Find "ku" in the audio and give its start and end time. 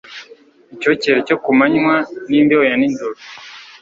1.43-1.49